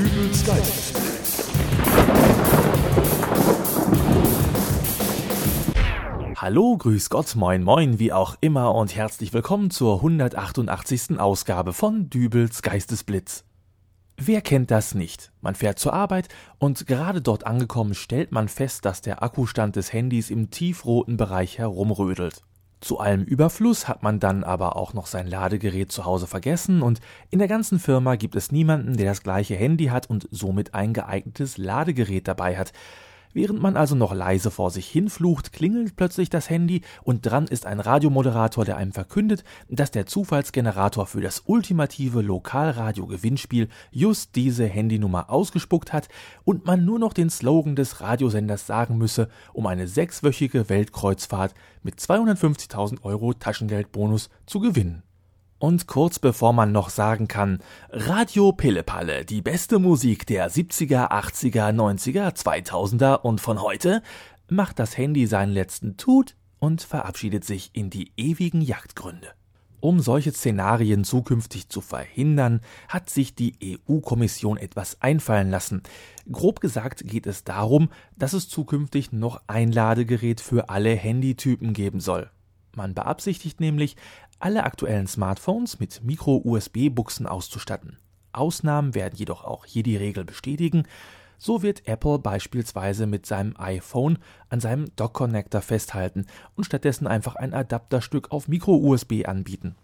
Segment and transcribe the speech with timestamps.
[0.00, 0.94] Dübels Geist.
[6.36, 11.20] Hallo, grüß Gott, moin moin, wie auch immer und herzlich willkommen zur 188.
[11.20, 13.44] Ausgabe von Dübels Geistesblitz.
[14.16, 15.32] Wer kennt das nicht?
[15.42, 16.28] Man fährt zur Arbeit
[16.58, 21.58] und gerade dort angekommen stellt man fest, dass der Akkustand des Handys im tiefroten Bereich
[21.58, 22.42] herumrödelt.
[22.80, 27.00] Zu allem Überfluss hat man dann aber auch noch sein Ladegerät zu Hause vergessen und
[27.28, 30.94] in der ganzen Firma gibt es niemanden, der das gleiche Handy hat und somit ein
[30.94, 32.72] geeignetes Ladegerät dabei hat.
[33.32, 37.64] Während man also noch leise vor sich hinflucht, klingelt plötzlich das Handy und dran ist
[37.64, 45.30] ein Radiomoderator, der einem verkündet, dass der Zufallsgenerator für das ultimative Lokalradio-Gewinnspiel just diese Handynummer
[45.30, 46.08] ausgespuckt hat
[46.44, 52.00] und man nur noch den Slogan des Radiosenders sagen müsse, um eine sechswöchige Weltkreuzfahrt mit
[52.00, 55.04] 250.000 Euro Taschengeldbonus zu gewinnen.
[55.60, 57.58] Und kurz bevor man noch sagen kann,
[57.90, 64.02] Radio Pillepalle, die beste Musik der 70er, 80er, 90er, 2000er und von heute,
[64.48, 69.28] macht das Handy seinen letzten Tut und verabschiedet sich in die ewigen Jagdgründe.
[69.80, 75.82] Um solche Szenarien zukünftig zu verhindern, hat sich die EU-Kommission etwas einfallen lassen.
[76.32, 82.00] Grob gesagt geht es darum, dass es zukünftig noch ein Ladegerät für alle Handytypen geben
[82.00, 82.30] soll.
[82.74, 83.96] Man beabsichtigt nämlich,
[84.38, 87.98] alle aktuellen Smartphones mit Micro-USB-Buchsen auszustatten.
[88.32, 90.84] Ausnahmen werden jedoch auch hier die Regel bestätigen.
[91.38, 97.54] So wird Apple beispielsweise mit seinem iPhone an seinem Dock-Connector festhalten und stattdessen einfach ein
[97.54, 99.74] Adapterstück auf Micro-USB anbieten.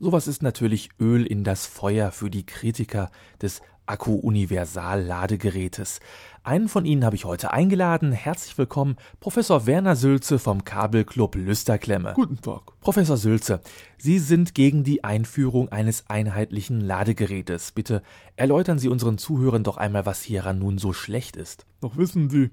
[0.00, 6.00] Sowas ist natürlich Öl in das Feuer für die Kritiker des Akku-Universal-Ladegerätes.
[6.42, 8.12] Einen von Ihnen habe ich heute eingeladen.
[8.12, 12.12] Herzlich willkommen, Professor Werner Sülze vom Kabelclub Lüsterklemme.
[12.14, 12.62] Guten Tag.
[12.80, 13.60] Professor Sülze,
[13.98, 17.72] Sie sind gegen die Einführung eines einheitlichen Ladegerätes.
[17.72, 18.02] Bitte
[18.36, 21.66] erläutern Sie unseren Zuhörern doch einmal, was hieran nun so schlecht ist.
[21.80, 22.50] Doch wissen Sie,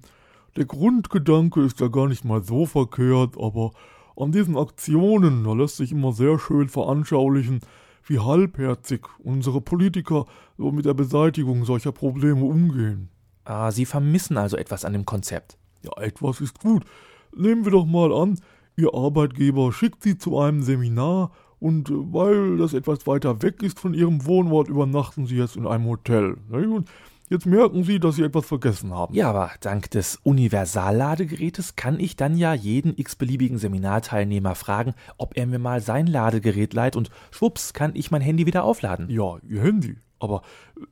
[0.56, 3.72] der Grundgedanke ist ja gar nicht mal so verkehrt, aber
[4.16, 7.62] an diesen Aktionen, da lässt sich immer sehr schön veranschaulichen,
[8.06, 10.25] wie halbherzig unsere Politiker
[10.57, 13.09] so mit der Beseitigung solcher Probleme umgehen.
[13.44, 15.57] Ah, Sie vermissen also etwas an dem Konzept.
[15.84, 16.84] Ja, etwas ist gut.
[17.35, 18.39] Nehmen wir doch mal an,
[18.78, 23.79] Ihr Arbeitgeber schickt Sie zu einem Seminar und äh, weil das etwas weiter weg ist
[23.79, 26.38] von Ihrem Wohnort, übernachten Sie jetzt in einem Hotel.
[26.50, 26.89] Und
[27.31, 29.16] Jetzt merken Sie, dass Sie etwas vergessen haben.
[29.16, 35.47] Ja, aber dank des Universalladegerätes kann ich dann ja jeden x-beliebigen Seminarteilnehmer fragen, ob er
[35.47, 39.09] mir mal sein Ladegerät leiht und schwupps kann ich mein Handy wieder aufladen.
[39.09, 39.96] Ja, Ihr Handy.
[40.22, 40.42] Aber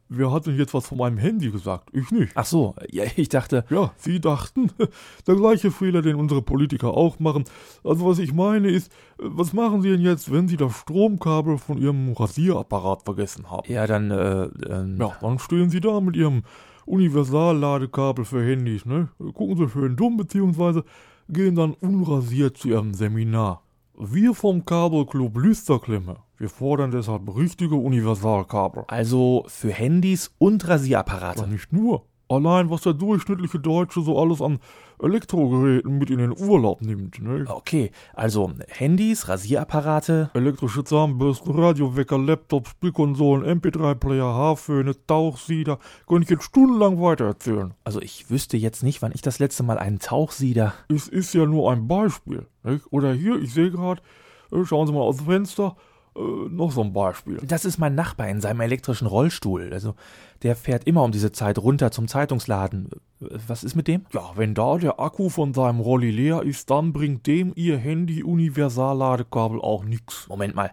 [0.09, 1.89] wer hat denn jetzt was von meinem Handy gesagt?
[1.93, 2.31] Ich nicht.
[2.35, 3.65] Ach so, ja, ich dachte.
[3.69, 4.71] Ja, Sie dachten.
[5.27, 7.43] Der gleiche Fehler, den unsere Politiker auch machen.
[7.83, 11.77] Also was ich meine ist, was machen Sie denn jetzt, wenn Sie das Stromkabel von
[11.77, 13.71] Ihrem Rasierapparat vergessen haben?
[13.71, 14.97] Ja, dann, äh, ähm.
[14.99, 16.43] Ja, dann stehen Sie da mit Ihrem
[16.85, 19.09] Universalladekabel für Handys, ne?
[19.19, 20.83] Gucken Sie schön dumm, beziehungsweise
[21.29, 23.61] gehen dann unrasiert zu Ihrem Seminar.
[24.01, 28.85] Wir vom Kabelclub Lüsterklemme, wir fordern deshalb richtige Universalkabel.
[28.87, 31.41] Also für Handys und Rasierapparate.
[31.41, 32.05] Ja, nicht nur.
[32.29, 34.59] Allein, was der durchschnittliche Deutsche so alles an
[35.01, 37.19] Elektrogeräten mit in den Urlaub nimmt.
[37.21, 37.45] Ne?
[37.47, 45.79] Okay, also Handys, Rasierapparate, elektrische Zahnbürsten, Radiowecker, Laptops, Spielkonsolen, MP3-Player, Haarföhne, Tauchsieder.
[46.07, 47.73] Könnte ich jetzt stundenlang weitererzählen.
[47.83, 50.73] Also ich wüsste jetzt nicht, wann ich das letzte Mal einen Tauchsieder.
[50.87, 52.45] Es ist ja nur ein Beispiel.
[52.63, 52.85] Nicht?
[52.91, 54.03] Oder hier, ich sehe gerade,
[54.51, 55.75] äh, schauen Sie mal aus dem Fenster,
[56.19, 57.39] äh, noch so ein Beispiel.
[57.43, 59.71] Das ist mein Nachbar in seinem elektrischen Rollstuhl.
[59.71, 59.95] Also,
[60.43, 62.89] der fährt immer um diese Zeit runter zum Zeitungsladen.
[63.19, 64.05] Was ist mit dem?
[64.13, 68.23] Ja, wenn da der Akku von seinem Rolli leer ist, dann bringt dem ihr Handy
[68.23, 70.27] Universalladekabel auch nix.
[70.27, 70.71] Moment mal.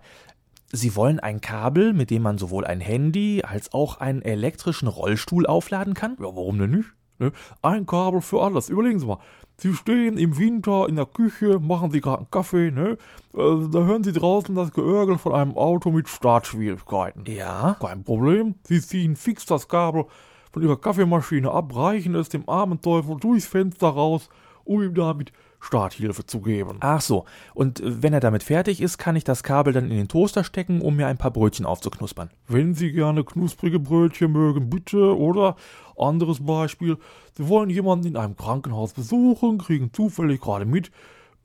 [0.73, 5.47] Sie wollen ein Kabel, mit dem man sowohl ein Handy als auch einen elektrischen Rollstuhl
[5.47, 6.17] aufladen kann?
[6.19, 6.89] Ja, warum denn nicht?
[7.19, 7.33] Ne?
[7.63, 8.69] Ein Kabel für alles.
[8.69, 9.19] Überlegen Sie mal.
[9.59, 12.99] Sie stehen im Winter in der Küche, machen Sie gerade einen Kaffee, ne?
[13.35, 17.25] Äh, da hören Sie draußen das Geörgel von einem Auto mit Startschwierigkeiten.
[17.27, 17.77] Ja?
[17.81, 18.57] Kein Problem.
[18.65, 20.05] Sie ziehen fix das Kabel
[20.53, 24.29] von Ihrer Kaffeemaschine ab, reichen es dem armen Teufel durchs Fenster raus,
[24.65, 25.33] um ihm damit
[25.67, 26.79] Starthilfe zu geben.
[26.81, 27.25] Ach so.
[27.55, 30.81] Und wenn er damit fertig ist, kann ich das Kabel dann in den Toaster stecken,
[30.81, 32.31] um mir ein paar Brötchen aufzuknuspern.
[32.47, 35.17] Wenn Sie gerne knusprige Brötchen mögen, bitte.
[35.17, 35.57] Oder
[35.99, 36.99] anderes Beispiel.
[37.35, 40.89] Sie wollen jemanden in einem Krankenhaus besuchen, kriegen zufällig gerade mit,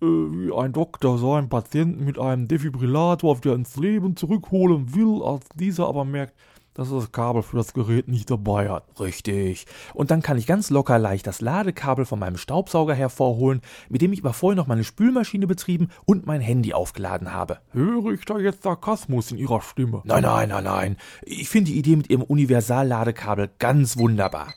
[0.01, 5.23] äh, wie ein Doktor seinen Patienten mit einem Defibrillator auf wieder ins Leben zurückholen will,
[5.23, 6.35] als dieser aber merkt,
[6.81, 8.83] dass er das Kabel für das Gerät nicht dabei hat.
[8.99, 9.65] Richtig.
[9.93, 14.13] Und dann kann ich ganz locker leicht das Ladekabel von meinem Staubsauger hervorholen, mit dem
[14.13, 17.59] ich aber vorher noch meine Spülmaschine betrieben und mein Handy aufgeladen habe.
[17.71, 20.01] Höre ich da jetzt Sarkasmus in Ihrer Stimme?
[20.05, 20.97] Nein, nein, nein, nein.
[21.21, 24.53] Ich finde die Idee mit Ihrem Universalladekabel ganz wunderbar.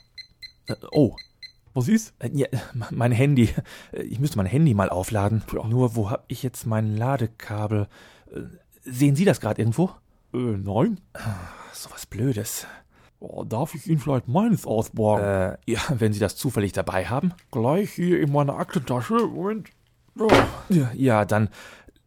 [0.67, 1.15] Äh, oh.
[1.73, 2.13] Was ist?
[2.19, 2.47] Äh, ja,
[2.89, 3.49] mein Handy.
[3.91, 5.43] Ich müsste mein Handy mal aufladen.
[5.53, 5.67] Ja.
[5.67, 7.87] Nur, wo habe ich jetzt mein Ladekabel?
[8.33, 8.39] Äh,
[8.83, 9.91] sehen Sie das gerade irgendwo?
[10.35, 10.99] Äh, nein.
[11.73, 12.67] So was Blödes.
[13.19, 15.25] Oh, darf ich Ihnen vielleicht meines ausborgen?
[15.25, 17.33] Äh, ja, wenn Sie das zufällig dabei haben.
[17.51, 19.13] Gleich hier in meiner Aktentasche.
[19.13, 19.69] Moment.
[20.19, 20.27] Oh.
[20.69, 21.49] Ja, ja, dann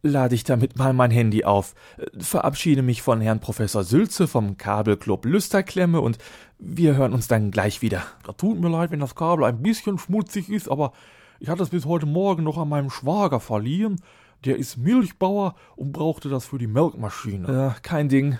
[0.01, 1.75] lade ich damit mal mein Handy auf,
[2.17, 6.17] verabschiede mich von Herrn Professor Sülze vom Kabelclub Lüsterklemme und
[6.57, 8.03] wir hören uns dann gleich wieder.
[8.23, 10.93] Da tut mir leid, wenn das Kabel ein bisschen schmutzig ist, aber
[11.39, 14.01] ich hatte es bis heute Morgen noch an meinem Schwager verliehen.
[14.45, 17.51] Der ist Milchbauer und brauchte das für die Melkmaschine.
[17.51, 18.37] Ja, kein Ding.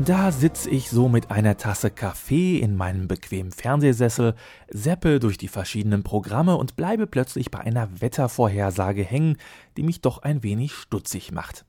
[0.00, 4.34] Da sitz ich so mit einer Tasse Kaffee in meinem bequemen Fernsehsessel,
[4.68, 9.38] seppe durch die verschiedenen Programme und bleibe plötzlich bei einer Wettervorhersage hängen,
[9.78, 11.64] die mich doch ein wenig stutzig macht.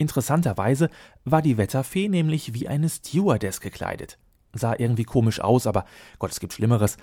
[0.00, 0.88] Interessanterweise
[1.24, 4.18] war die Wetterfee nämlich wie eine Stewardess gekleidet
[4.52, 5.84] sah irgendwie komisch aus, aber
[6.18, 6.96] Gott, es gibt Schlimmeres.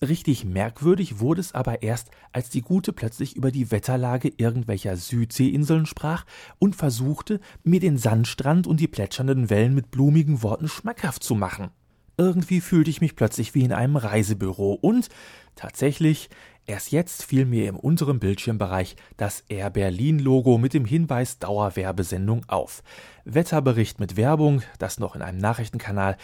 [0.00, 5.86] Richtig merkwürdig wurde es aber erst, als die Gute plötzlich über die Wetterlage irgendwelcher Südseeinseln
[5.86, 6.24] sprach
[6.58, 11.70] und versuchte, mir den Sandstrand und die plätschernden Wellen mit blumigen Worten schmackhaft zu machen.
[12.16, 15.08] Irgendwie fühlte ich mich plötzlich wie in einem Reisebüro und
[15.56, 16.30] tatsächlich,
[16.64, 22.44] erst jetzt fiel mir im unteren Bildschirmbereich das Air Berlin Logo mit dem Hinweis Dauerwerbesendung
[22.48, 22.82] auf.
[23.24, 26.16] Wetterbericht mit Werbung, das noch in einem Nachrichtenkanal,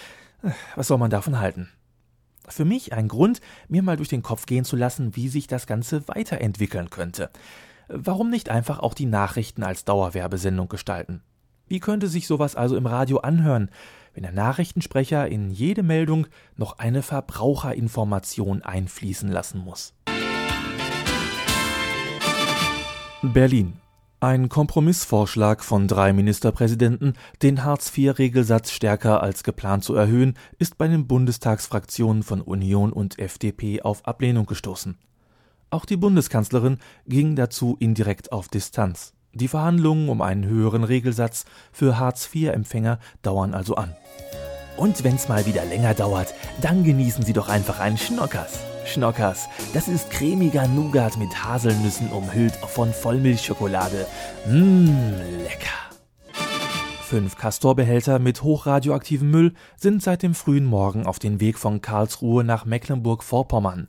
[0.77, 1.69] was soll man davon halten?
[2.49, 5.67] Für mich ein Grund, mir mal durch den Kopf gehen zu lassen, wie sich das
[5.67, 7.31] Ganze weiterentwickeln könnte.
[7.89, 11.23] Warum nicht einfach auch die Nachrichten als Dauerwerbesendung gestalten?
[11.71, 13.71] Wie könnte sich sowas also im Radio anhören,
[14.13, 16.27] wenn der Nachrichtensprecher in jede Meldung
[16.57, 19.95] noch eine Verbraucherinformation einfließen lassen muss?
[23.23, 23.75] Berlin.
[24.19, 31.07] Ein Kompromissvorschlag von drei Ministerpräsidenten, den Hartz-IV-Regelsatz stärker als geplant zu erhöhen, ist bei den
[31.07, 34.99] Bundestagsfraktionen von Union und FDP auf Ablehnung gestoßen.
[35.71, 39.15] Auch die Bundeskanzlerin ging dazu indirekt auf Distanz.
[39.33, 43.95] Die Verhandlungen um einen höheren Regelsatz für Hartz-IV-Empfänger dauern also an.
[44.77, 48.61] Und wenn's mal wieder länger dauert, dann genießen Sie doch einfach einen Schnockers.
[48.87, 49.47] Schnockers.
[49.73, 54.07] Das ist cremiger Nougat mit Haselnüssen umhüllt von Vollmilchschokolade.
[54.49, 55.91] Mmm, lecker.
[57.03, 62.43] Fünf Castorbehälter mit hochradioaktivem Müll sind seit dem frühen Morgen auf den Weg von Karlsruhe
[62.43, 63.87] nach Mecklenburg-Vorpommern.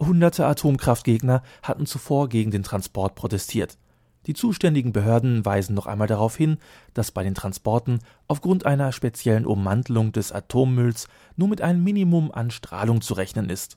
[0.00, 3.78] Hunderte Atomkraftgegner hatten zuvor gegen den Transport protestiert.
[4.26, 6.58] Die zuständigen Behörden weisen noch einmal darauf hin,
[6.94, 12.50] dass bei den Transporten aufgrund einer speziellen Ummantelung des Atommülls nur mit einem Minimum an
[12.50, 13.76] Strahlung zu rechnen ist.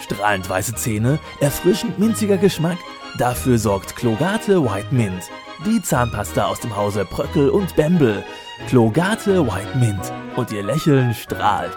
[0.00, 2.78] Strahlend weiße Zähne, erfrischend minziger Geschmack,
[3.18, 5.28] dafür sorgt Klogate White Mint.
[5.66, 8.24] Die Zahnpasta aus dem Hause Pröckel und Bembel.
[8.68, 10.12] Klogate White Mint.
[10.36, 11.76] Und ihr Lächeln strahlt.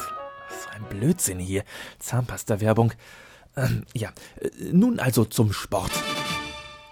[0.50, 1.63] So ein Blödsinn hier.
[2.00, 2.94] Zahnpasta-Werbung.
[3.57, 4.09] Ähm, ja,
[4.39, 5.92] äh, nun also zum Sport.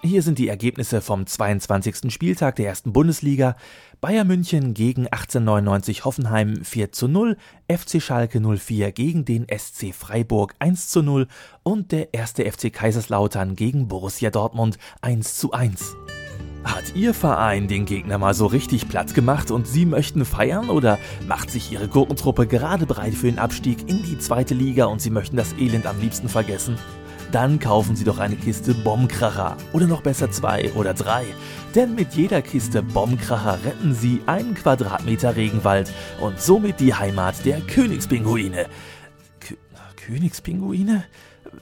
[0.03, 2.12] Hier sind die Ergebnisse vom 22.
[2.12, 3.56] Spieltag der ersten Bundesliga.
[4.01, 7.38] Bayern München gegen 1899 Hoffenheim 4 zu 0,
[7.71, 11.27] FC Schalke 04 gegen den SC Freiburg 1 zu 0
[11.62, 15.96] und der erste FC Kaiserslautern gegen Borussia Dortmund 1 zu 1.
[16.63, 20.98] Hat Ihr Verein den Gegner mal so richtig platt gemacht und Sie möchten feiern oder
[21.27, 25.12] macht sich Ihre Gurkentruppe gerade bereit für den Abstieg in die zweite Liga und Sie
[25.12, 26.75] möchten das Elend am liebsten vergessen?
[27.31, 31.25] Dann kaufen Sie doch eine Kiste Bombkracher oder noch besser zwei oder drei.
[31.73, 37.61] Denn mit jeder Kiste Bombkracher retten Sie einen Quadratmeter Regenwald und somit die Heimat der
[37.61, 38.67] Königspinguine.
[39.39, 39.55] K
[39.95, 41.05] Königspinguine?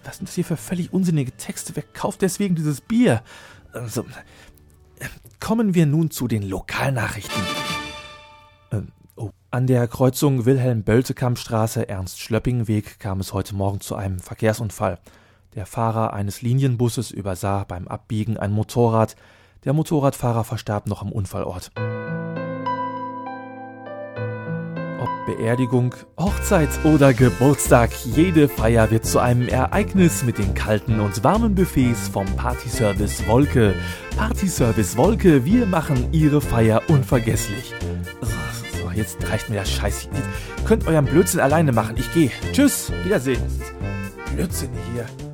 [0.04, 1.76] Was sind das hier für völlig unsinnige Texte?
[1.76, 3.22] Wer kauft deswegen dieses Bier?
[3.72, 4.06] Also,
[5.40, 7.44] kommen wir nun zu den Lokalnachrichten.
[8.72, 9.30] Ähm, oh.
[9.52, 15.00] An der Kreuzung Wilhelm-Böltekamp-Straße, Ernst-Schlöpping-Weg kam es heute Morgen zu einem Verkehrsunfall.
[15.56, 19.16] Der Fahrer eines Linienbusses übersah beim Abbiegen ein Motorrad.
[19.66, 21.72] Der Motorradfahrer verstarb noch am Unfallort.
[25.02, 31.24] Ob Beerdigung, Hochzeit oder Geburtstag, jede Feier wird zu einem Ereignis mit den kalten und
[31.24, 33.74] warmen Buffets vom Partyservice Wolke.
[34.18, 37.74] Partyservice Wolke, wir machen Ihre Feier unvergesslich.
[38.22, 40.10] So, jetzt reicht mir das Scheiß.
[40.14, 41.96] Ihr könnt euren Blödsinn alleine machen.
[41.98, 42.32] Ich gehe.
[42.52, 42.92] Tschüss.
[43.04, 43.42] Wiedersehen.
[44.36, 45.29] Blödsinn hier.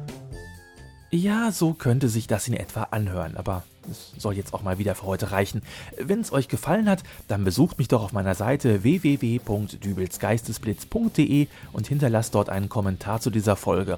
[1.16, 4.96] Ja, so könnte sich das in etwa anhören, aber es soll jetzt auch mal wieder
[4.96, 5.62] für heute reichen.
[5.98, 12.36] Wenn es euch gefallen hat, dann besucht mich doch auf meiner Seite www.dübelsgeistesblitz.de und hinterlasst
[12.36, 13.98] dort einen Kommentar zu dieser Folge.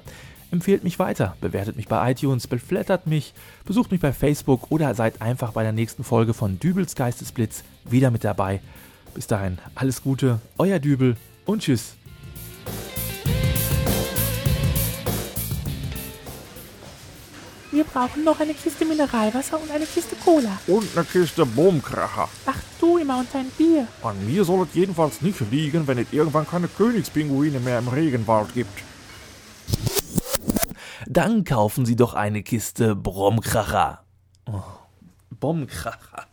[0.52, 3.34] Empfehlt mich weiter, bewertet mich bei iTunes, beflattert mich,
[3.64, 8.12] besucht mich bei Facebook oder seid einfach bei der nächsten Folge von Dübels Geistesblitz wieder
[8.12, 8.60] mit dabei.
[9.12, 11.97] Bis dahin, alles Gute, euer Dübel und tschüss.
[17.78, 20.58] Wir brauchen noch eine Kiste Mineralwasser und eine Kiste Cola.
[20.66, 22.28] Und eine Kiste Boomkracher.
[22.44, 23.86] Ach du immer und dein Bier.
[24.02, 28.52] An mir soll es jedenfalls nicht liegen, wenn es irgendwann keine Königspinguine mehr im Regenwald
[28.52, 28.82] gibt.
[31.06, 34.02] Dann kaufen Sie doch eine Kiste Bromkracher.
[34.46, 34.60] Oh,
[35.38, 36.26] Bomkracher.